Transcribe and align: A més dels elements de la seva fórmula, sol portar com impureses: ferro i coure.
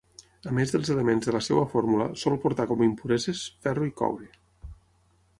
A 0.51 0.51
més 0.59 0.71
dels 0.75 0.87
elements 0.93 1.25
de 1.27 1.33
la 1.35 1.41
seva 1.47 1.65
fórmula, 1.73 2.07
sol 2.21 2.37
portar 2.45 2.65
com 2.71 2.81
impureses: 2.85 3.43
ferro 3.67 3.85
i 3.91 3.93
coure. 4.01 4.31